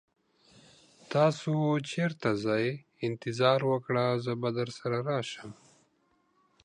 تاسو 1.13 1.51
چیرته 1.89 2.29
ځئ؟ 2.43 2.65
انتظار 3.07 3.59
وکړه، 3.71 4.05
زه 4.23 4.31
به 4.41 4.49
درسره 4.59 4.97
راشم. 5.09 5.51